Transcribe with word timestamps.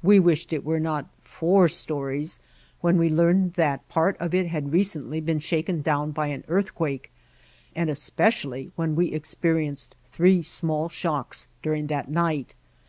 We 0.00 0.20
wished 0.20 0.52
it 0.52 0.64
were 0.64 0.78
not 0.78 1.10
four 1.24 1.66
stories 1.66 2.38
when 2.82 2.98
we 2.98 3.08
learned 3.08 3.54
that 3.54 3.88
part 3.88 4.16
of 4.20 4.32
it 4.32 4.46
had 4.46 4.72
recently 4.72 5.20
been 5.20 5.40
shaken 5.40 5.82
down 5.82 6.12
by 6.12 6.28
an 6.28 6.44
earthquake, 6.46 7.10
and 7.74 7.90
especially 7.90 8.70
when 8.76 8.94
we 8.94 9.10
experi 9.10 9.68
enced 9.68 9.96
three 10.12 10.40
small 10.40 10.88
shocks 10.88 11.48
during 11.64 11.88
that 11.88 12.08
night. 12.08 12.54